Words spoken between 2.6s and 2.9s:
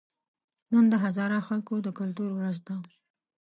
ده